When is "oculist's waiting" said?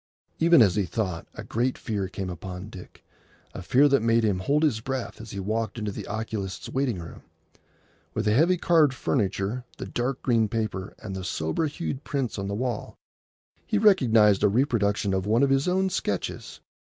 6.07-6.97